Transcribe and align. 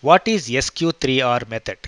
What 0.00 0.28
is 0.28 0.48
SQ3R 0.48 1.48
method? 1.48 1.78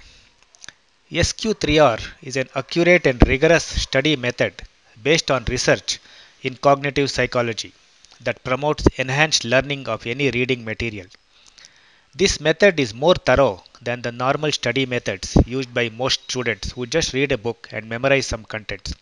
SQ3R 1.13 2.01
is 2.23 2.37
an 2.37 2.49
accurate 2.57 3.07
and 3.07 3.25
rigorous 3.29 3.63
study 3.63 4.17
method 4.17 4.63
based 5.01 5.31
on 5.31 5.45
research 5.45 6.01
in 6.43 6.57
cognitive 6.57 7.09
psychology 7.09 7.73
that 8.21 8.43
promotes 8.43 8.89
enhanced 8.97 9.45
learning 9.45 9.87
of 9.87 10.09
any 10.09 10.29
reading 10.33 10.65
material. 10.65 11.07
This 12.13 12.41
method 12.41 12.81
is 12.81 12.93
more 12.93 13.15
thorough 13.15 13.63
than 13.81 14.03
the 14.03 14.11
normal 14.11 14.51
study 14.51 14.87
methods 14.87 15.37
used 15.47 15.73
by 15.73 15.89
most 15.91 16.25
students 16.25 16.73
who 16.73 16.87
just 16.87 17.13
read 17.13 17.31
a 17.31 17.39
book 17.39 17.69
and 17.71 17.89
memorize 17.89 18.27
some 18.27 18.45
contents. 18.45 18.93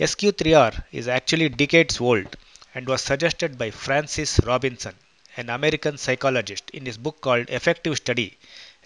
SQ3R 0.00 0.82
is 0.92 1.08
actually 1.08 1.50
decades 1.50 2.00
old 2.00 2.38
and 2.74 2.88
was 2.88 3.02
suggested 3.02 3.58
by 3.58 3.70
Francis 3.70 4.40
Robinson, 4.46 4.94
an 5.38 5.48
American 5.48 5.96
psychologist, 5.96 6.68
in 6.70 6.84
his 6.84 6.98
book 6.98 7.20
called 7.20 7.48
Effective 7.48 7.96
Study, 7.96 8.36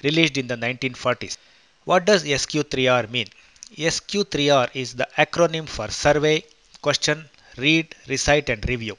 released 0.04 0.36
in 0.36 0.46
the 0.46 0.56
1940s. 0.56 1.36
What 1.84 2.04
does 2.04 2.24
SQ3R 2.24 3.10
mean? 3.10 3.28
SQ3R 3.76 4.70
is 4.74 4.94
the 4.94 5.08
acronym 5.16 5.68
for 5.68 5.88
Survey, 5.90 6.44
Question, 6.82 7.28
Read, 7.56 7.94
Recite, 8.06 8.50
and 8.50 8.68
Review. 8.68 8.98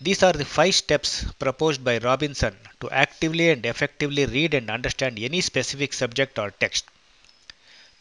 These 0.00 0.22
are 0.24 0.32
the 0.32 0.44
five 0.44 0.74
steps 0.74 1.24
proposed 1.38 1.82
by 1.82 1.98
Robinson 1.98 2.54
to 2.80 2.90
actively 2.90 3.48
and 3.50 3.64
effectively 3.64 4.26
read 4.26 4.52
and 4.52 4.70
understand 4.70 5.18
any 5.18 5.40
specific 5.40 5.94
subject 5.94 6.38
or 6.38 6.50
text. 6.50 6.84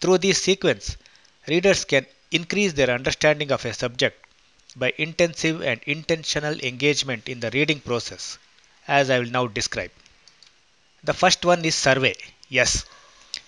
Through 0.02 0.18
this 0.18 0.42
sequence, 0.42 0.98
readers 1.48 1.86
can 1.86 2.06
increase 2.32 2.74
their 2.74 2.90
understanding 2.90 3.52
of 3.52 3.64
a 3.64 3.74
subject 3.74 4.26
by 4.76 4.94
intensive 4.98 5.62
and 5.62 5.80
intentional 5.86 6.60
engagement 6.60 7.30
in 7.30 7.40
the 7.40 7.50
reading 7.52 7.80
process, 7.80 8.38
as 8.88 9.10
I 9.10 9.20
will 9.20 9.30
now 9.30 9.48
describe. 9.48 9.92
The 11.04 11.14
first 11.14 11.46
one 11.46 11.64
is 11.66 11.76
survey. 11.76 12.16
Yes, 12.50 12.86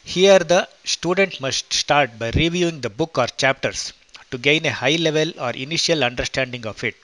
here 0.04 0.40
the 0.40 0.70
student 0.86 1.42
must 1.42 1.74
start 1.74 2.18
by 2.20 2.30
reviewing 2.32 2.82
the 2.82 2.90
book 2.90 3.18
or 3.18 3.28
chapters 3.28 3.94
to 4.32 4.38
gain 4.38 4.66
a 4.66 4.72
high 4.72 4.96
level 4.96 5.32
or 5.40 5.52
initial 5.52 6.04
understanding 6.04 6.66
of 6.66 6.84
it 6.84 6.96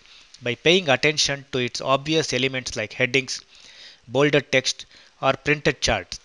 by 0.41 0.55
paying 0.55 0.89
attention 0.89 1.45
to 1.51 1.59
its 1.59 1.81
obvious 1.81 2.33
elements 2.33 2.75
like 2.75 2.93
headings, 2.93 3.41
bolded 4.07 4.51
text, 4.51 4.85
or 5.21 5.33
printed 5.33 5.81
charts. 5.81 6.19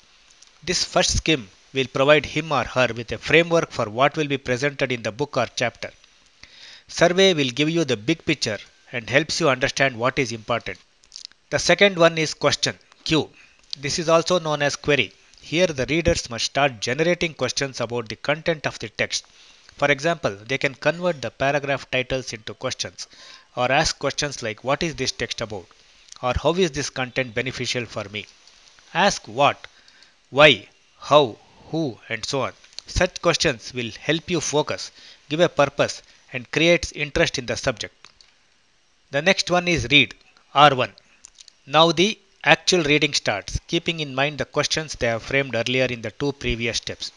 This 0.62 0.84
first 0.84 1.16
skim 1.16 1.48
will 1.72 1.86
provide 1.86 2.26
him 2.26 2.52
or 2.52 2.64
her 2.64 2.88
with 2.94 3.12
a 3.12 3.18
framework 3.18 3.70
for 3.70 3.88
what 3.88 4.16
will 4.16 4.28
be 4.28 4.38
presented 4.38 4.92
in 4.92 5.02
the 5.02 5.12
book 5.12 5.36
or 5.36 5.46
chapter. 5.56 5.90
Survey 6.88 7.34
will 7.34 7.50
give 7.50 7.70
you 7.70 7.84
the 7.84 7.96
big 7.96 8.24
picture 8.24 8.58
and 8.92 9.08
helps 9.10 9.40
you 9.40 9.48
understand 9.48 9.96
what 9.96 10.18
is 10.18 10.32
important. 10.32 10.78
The 11.50 11.58
second 11.58 11.96
one 11.96 12.18
is 12.18 12.34
question, 12.34 12.78
Q. 13.04 13.32
This 13.74 13.98
is 13.98 14.10
also 14.10 14.38
known 14.38 14.60
as 14.60 14.76
query. 14.76 15.14
Here 15.40 15.66
the 15.66 15.86
readers 15.86 16.28
must 16.28 16.44
start 16.44 16.78
generating 16.78 17.32
questions 17.32 17.80
about 17.80 18.10
the 18.10 18.16
content 18.16 18.66
of 18.66 18.78
the 18.78 18.90
text. 18.90 19.24
For 19.78 19.90
example, 19.90 20.36
they 20.36 20.58
can 20.58 20.74
convert 20.74 21.22
the 21.22 21.30
paragraph 21.30 21.90
titles 21.90 22.34
into 22.34 22.52
questions 22.52 23.08
or 23.56 23.72
ask 23.72 23.98
questions 23.98 24.42
like 24.42 24.62
what 24.62 24.82
is 24.82 24.96
this 24.96 25.10
text 25.10 25.40
about 25.40 25.66
or 26.22 26.34
how 26.42 26.54
is 26.56 26.72
this 26.72 26.90
content 26.90 27.34
beneficial 27.34 27.86
for 27.86 28.04
me. 28.10 28.26
Ask 28.92 29.26
what, 29.26 29.66
why, 30.28 30.68
how, 31.00 31.38
who 31.70 31.98
and 32.10 32.26
so 32.26 32.42
on. 32.42 32.52
Such 32.86 33.22
questions 33.22 33.72
will 33.72 33.92
help 33.98 34.28
you 34.28 34.42
focus, 34.42 34.90
give 35.30 35.40
a 35.40 35.48
purpose 35.48 36.02
and 36.30 36.50
creates 36.50 36.92
interest 36.92 37.38
in 37.38 37.46
the 37.46 37.56
subject. 37.56 37.94
The 39.12 39.22
next 39.22 39.50
one 39.50 39.66
is 39.66 39.88
read 39.90 40.14
R1. 40.54 40.92
Now 41.70 41.92
the 41.92 42.18
actual 42.42 42.82
reading 42.82 43.12
starts, 43.12 43.60
keeping 43.66 44.00
in 44.00 44.14
mind 44.14 44.38
the 44.38 44.46
questions 44.46 44.94
they 44.94 45.08
have 45.08 45.22
framed 45.22 45.54
earlier 45.54 45.84
in 45.84 46.00
the 46.00 46.10
two 46.10 46.32
previous 46.32 46.78
steps. 46.78 47.12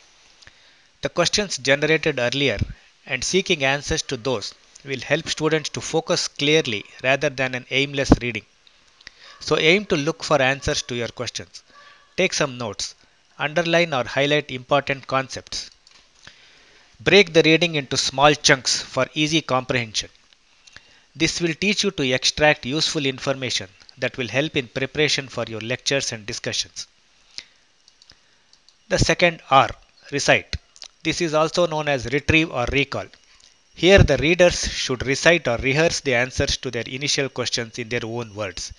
The 1.00 1.08
questions 1.08 1.58
generated 1.58 2.20
earlier 2.20 2.60
and 3.06 3.24
seeking 3.24 3.64
answers 3.64 4.02
to 4.02 4.18
those 4.18 4.54
will 4.84 5.00
help 5.00 5.30
students 5.30 5.70
to 5.70 5.80
focus 5.80 6.28
clearly 6.28 6.84
rather 7.02 7.30
than 7.30 7.56
an 7.56 7.66
aimless 7.72 8.12
reading. 8.22 8.46
So 9.40 9.58
aim 9.58 9.86
to 9.86 9.96
look 9.96 10.22
for 10.22 10.42
answers 10.42 10.82
to 10.82 10.96
your 10.96 11.08
questions. 11.08 11.64
Take 12.18 12.34
some 12.34 12.58
notes. 12.58 12.94
Underline 13.40 13.94
or 13.94 14.04
highlight 14.04 14.52
important 14.52 15.08
concepts. 15.08 15.72
Break 17.00 17.32
the 17.32 17.44
reading 17.44 17.76
into 17.76 17.96
small 17.96 18.36
chunks 18.36 18.82
for 18.82 19.08
easy 19.14 19.42
comprehension. 19.42 20.10
This 21.16 21.40
will 21.40 21.54
teach 21.54 21.86
you 21.86 21.92
to 21.92 22.12
extract 22.12 22.66
useful 22.66 23.06
information 23.06 23.70
that 24.02 24.18
will 24.18 24.28
help 24.28 24.56
in 24.58 24.68
preparation 24.68 25.28
for 25.28 25.46
your 25.48 25.62
lectures 25.62 26.12
and 26.12 26.26
discussions. 26.26 26.88
The 28.90 29.00
second 29.00 29.42
R, 29.50 29.70
recite. 30.12 30.58
This 31.04 31.22
is 31.22 31.34
also 31.34 31.66
known 31.66 31.88
as 31.88 32.06
retrieve 32.06 32.52
or 32.52 32.66
recall. 32.72 33.08
Here 33.74 34.00
the 34.00 34.18
readers 34.18 34.68
should 34.68 35.06
recite 35.06 35.48
or 35.48 35.58
rehearse 35.58 36.02
the 36.02 36.16
answers 36.16 36.58
to 36.58 36.70
their 36.70 36.84
initial 36.84 37.30
questions 37.30 37.80
in 37.80 37.90
their 37.90 38.06
own 38.06 38.36
words. 38.36 38.74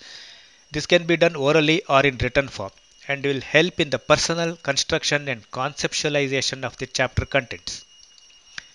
This 0.71 0.85
can 0.85 1.05
be 1.05 1.17
done 1.17 1.35
orally 1.35 1.83
or 1.89 2.05
in 2.05 2.17
written 2.17 2.47
form 2.47 2.71
and 3.07 3.23
will 3.23 3.41
help 3.41 3.79
in 3.79 3.89
the 3.89 3.99
personal 3.99 4.55
construction 4.55 5.27
and 5.27 5.49
conceptualization 5.51 6.63
of 6.63 6.77
the 6.77 6.87
chapter 6.87 7.25
contents. 7.25 7.83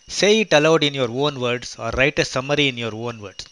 Say 0.07 0.41
it 0.41 0.53
aloud 0.53 0.85
in 0.85 0.95
your 0.95 1.11
own 1.11 1.41
words 1.41 1.77
or 1.79 1.91
write 1.91 2.19
a 2.19 2.25
summary 2.25 2.69
in 2.69 2.79
your 2.79 2.95
own 2.95 3.21
words. 3.21 3.47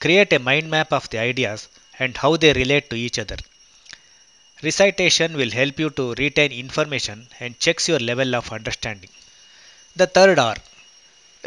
Create 0.00 0.32
a 0.32 0.38
mind 0.38 0.70
map 0.70 0.92
of 0.92 1.08
the 1.10 1.18
ideas 1.18 1.68
and 1.98 2.16
how 2.16 2.36
they 2.36 2.52
relate 2.52 2.88
to 2.90 2.96
each 2.96 3.18
other. 3.18 3.36
Recitation 4.62 5.36
will 5.36 5.50
help 5.50 5.78
you 5.78 5.90
to 5.90 6.14
retain 6.14 6.52
information 6.52 7.26
and 7.40 7.60
checks 7.60 7.88
your 7.88 8.00
level 8.00 8.34
of 8.34 8.52
understanding. 8.52 9.10
The 9.94 10.06
third 10.06 10.38
R, 10.38 10.56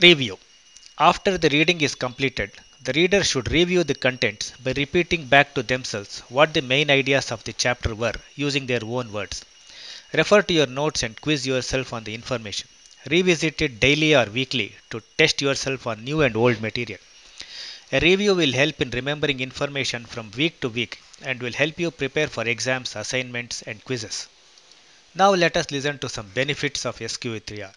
review. 0.01 0.39
After 0.97 1.37
the 1.37 1.49
reading 1.49 1.81
is 1.81 1.95
completed, 1.95 2.51
the 2.83 2.93
reader 2.93 3.23
should 3.23 3.51
review 3.51 3.83
the 3.83 3.95
contents 3.95 4.53
by 4.63 4.73
repeating 4.75 5.25
back 5.25 5.53
to 5.53 5.63
themselves 5.63 6.19
what 6.29 6.53
the 6.53 6.61
main 6.61 6.89
ideas 6.89 7.31
of 7.31 7.43
the 7.43 7.53
chapter 7.53 7.93
were 7.93 8.15
using 8.35 8.65
their 8.65 8.83
own 8.83 9.11
words. 9.11 9.45
Refer 10.13 10.41
to 10.43 10.53
your 10.53 10.67
notes 10.67 11.03
and 11.03 11.19
quiz 11.21 11.45
yourself 11.45 11.93
on 11.93 12.03
the 12.03 12.15
information. 12.15 12.67
Revisit 13.09 13.61
it 13.61 13.79
daily 13.79 14.15
or 14.15 14.25
weekly 14.25 14.75
to 14.89 15.03
test 15.17 15.41
yourself 15.41 15.87
on 15.87 16.03
new 16.03 16.21
and 16.21 16.35
old 16.35 16.61
material. 16.61 16.99
A 17.93 17.99
review 17.99 18.35
will 18.35 18.53
help 18.53 18.81
in 18.81 18.89
remembering 18.91 19.41
information 19.41 20.05
from 20.05 20.31
week 20.31 20.61
to 20.61 20.69
week 20.69 21.01
and 21.23 21.41
will 21.41 21.51
help 21.51 21.77
you 21.77 21.91
prepare 21.91 22.27
for 22.27 22.47
exams, 22.47 22.95
assignments, 22.95 23.63
and 23.63 23.83
quizzes. 23.83 24.29
Now 25.13 25.31
let 25.33 25.57
us 25.57 25.71
listen 25.71 25.99
to 25.99 26.07
some 26.07 26.29
benefits 26.29 26.85
of 26.85 26.99
SQ3R. 26.99 27.75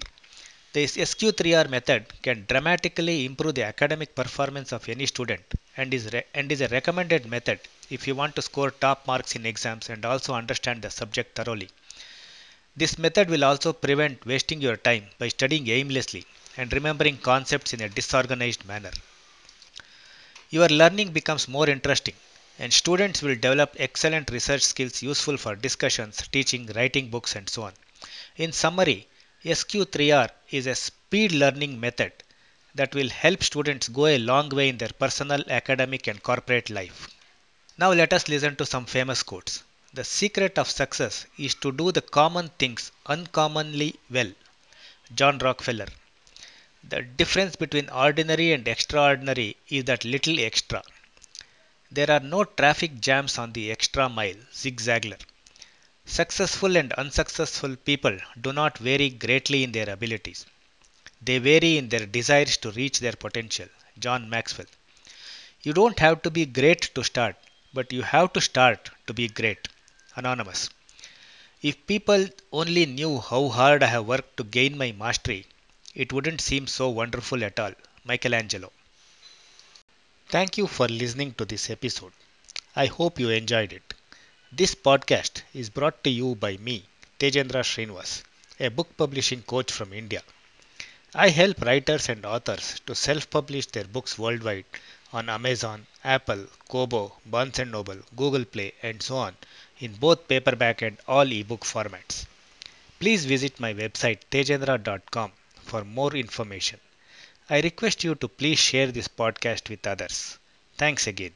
This 0.72 0.96
SQ3R 0.96 1.68
method 1.68 2.04
can 2.22 2.44
dramatically 2.48 3.24
improve 3.24 3.56
the 3.56 3.64
academic 3.64 4.14
performance 4.14 4.70
of 4.70 4.88
any 4.88 5.06
student 5.06 5.42
and 5.76 5.92
is, 5.92 6.08
and 6.32 6.52
is 6.52 6.60
a 6.60 6.68
recommended 6.68 7.26
method 7.26 7.58
if 7.90 8.06
you 8.06 8.14
want 8.14 8.36
to 8.36 8.42
score 8.42 8.70
top 8.70 9.08
marks 9.08 9.34
in 9.34 9.44
exams 9.44 9.90
and 9.90 10.04
also 10.04 10.32
understand 10.32 10.82
the 10.82 10.90
subject 10.90 11.34
thoroughly. 11.34 11.70
This 12.76 12.98
method 12.98 13.28
will 13.28 13.44
also 13.44 13.72
prevent 13.72 14.24
wasting 14.24 14.60
your 14.60 14.76
time 14.76 15.06
by 15.18 15.26
studying 15.26 15.66
aimlessly 15.66 16.24
and 16.56 16.72
remembering 16.72 17.16
concepts 17.16 17.72
in 17.72 17.80
a 17.80 17.88
disorganized 17.88 18.64
manner. 18.64 18.92
Your 20.54 20.68
learning 20.68 21.08
becomes 21.10 21.48
more 21.48 21.68
interesting 21.68 22.14
and 22.60 22.72
students 22.72 23.22
will 23.22 23.34
develop 23.34 23.74
excellent 23.76 24.30
research 24.30 24.62
skills 24.62 25.02
useful 25.02 25.36
for 25.36 25.56
discussions, 25.56 26.28
teaching, 26.30 26.66
writing 26.76 27.08
books 27.14 27.34
and 27.34 27.50
so 27.50 27.64
on. 27.64 27.72
In 28.36 28.52
summary, 28.52 29.08
SQ3R 29.44 30.30
is 30.52 30.68
a 30.68 30.76
speed 30.76 31.32
learning 31.32 31.80
method 31.80 32.12
that 32.76 32.94
will 32.94 33.08
help 33.08 33.42
students 33.42 33.88
go 33.88 34.06
a 34.06 34.18
long 34.18 34.48
way 34.48 34.68
in 34.68 34.78
their 34.78 34.94
personal, 34.96 35.42
academic 35.50 36.06
and 36.06 36.22
corporate 36.22 36.70
life. 36.70 37.08
Now 37.76 37.92
let 37.92 38.12
us 38.12 38.28
listen 38.28 38.54
to 38.54 38.64
some 38.64 38.86
famous 38.86 39.24
quotes. 39.24 39.64
The 39.92 40.04
secret 40.04 40.56
of 40.56 40.70
success 40.70 41.26
is 41.36 41.56
to 41.56 41.72
do 41.72 41.90
the 41.90 42.06
common 42.20 42.50
things 42.60 42.92
uncommonly 43.06 43.96
well. 44.08 44.30
John 45.16 45.38
Rockefeller. 45.38 45.88
The 46.86 47.02
difference 47.02 47.56
between 47.56 47.88
ordinary 47.88 48.52
and 48.52 48.68
extraordinary 48.68 49.56
is 49.68 49.84
that 49.84 50.04
little 50.04 50.38
extra. 50.38 50.82
There 51.90 52.10
are 52.10 52.20
no 52.20 52.44
traffic 52.44 53.00
jams 53.00 53.38
on 53.38 53.52
the 53.52 53.70
extra 53.70 54.08
mile. 54.08 54.36
Zig 54.54 54.80
Ziglar. 54.80 55.18
Successful 56.04 56.76
and 56.76 56.92
unsuccessful 56.92 57.76
people 57.76 58.18
do 58.40 58.52
not 58.52 58.76
vary 58.78 59.08
greatly 59.08 59.64
in 59.64 59.72
their 59.72 59.88
abilities. 59.88 60.44
They 61.22 61.38
vary 61.38 61.78
in 61.78 61.88
their 61.88 62.04
desires 62.04 62.58
to 62.58 62.70
reach 62.72 63.00
their 63.00 63.12
potential. 63.14 63.68
John 63.98 64.28
Maxwell. 64.28 64.66
You 65.62 65.72
don't 65.72 65.98
have 66.00 66.20
to 66.22 66.30
be 66.30 66.44
great 66.44 66.94
to 66.94 67.02
start, 67.02 67.36
but 67.72 67.92
you 67.92 68.02
have 68.02 68.34
to 68.34 68.40
start 68.42 68.90
to 69.06 69.14
be 69.14 69.28
great. 69.28 69.68
Anonymous. 70.16 70.68
If 71.62 71.86
people 71.86 72.28
only 72.52 72.84
knew 72.84 73.20
how 73.20 73.48
hard 73.48 73.82
I 73.82 73.86
have 73.86 74.04
worked 74.04 74.36
to 74.36 74.44
gain 74.44 74.76
my 74.76 74.92
mastery, 74.92 75.46
it 75.94 76.12
wouldn't 76.12 76.40
seem 76.40 76.66
so 76.66 76.88
wonderful 76.88 77.44
at 77.44 77.58
all. 77.60 77.72
Michelangelo. 78.04 78.70
Thank 80.28 80.58
you 80.58 80.66
for 80.66 80.88
listening 80.88 81.32
to 81.34 81.44
this 81.44 81.70
episode. 81.70 82.12
I 82.76 82.86
hope 82.86 83.20
you 83.20 83.30
enjoyed 83.30 83.72
it. 83.72 83.94
This 84.52 84.74
podcast 84.74 85.42
is 85.54 85.70
brought 85.70 86.02
to 86.04 86.10
you 86.10 86.34
by 86.34 86.56
me, 86.56 86.84
Tejendra 87.18 87.62
Srinivas, 87.62 88.22
a 88.58 88.68
book 88.70 88.96
publishing 88.96 89.42
coach 89.42 89.70
from 89.72 89.92
India. 89.92 90.22
I 91.14 91.28
help 91.28 91.60
writers 91.62 92.08
and 92.08 92.26
authors 92.26 92.80
to 92.86 92.94
self 92.94 93.30
publish 93.30 93.66
their 93.66 93.84
books 93.84 94.18
worldwide 94.18 94.64
on 95.12 95.28
Amazon, 95.28 95.86
Apple, 96.02 96.46
Kobo, 96.68 97.16
Barnes 97.24 97.58
& 97.58 97.66
Noble, 97.66 98.00
Google 98.16 98.44
Play, 98.44 98.74
and 98.82 99.00
so 99.00 99.16
on 99.16 99.36
in 99.78 99.92
both 99.94 100.26
paperback 100.26 100.82
and 100.82 100.98
all 101.06 101.30
ebook 101.30 101.60
formats. 101.60 102.26
Please 102.98 103.24
visit 103.24 103.60
my 103.60 103.72
website 103.72 104.18
tejendra.com 104.30 105.30
for 105.64 105.84
more 105.84 106.14
information. 106.14 106.80
I 107.50 107.60
request 107.60 108.04
you 108.04 108.14
to 108.16 108.28
please 108.28 108.58
share 108.58 108.92
this 108.92 109.08
podcast 109.08 109.70
with 109.70 109.86
others. 109.86 110.38
Thanks 110.78 111.06
again. 111.06 111.32